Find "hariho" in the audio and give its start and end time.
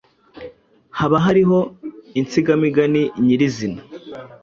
1.25-1.59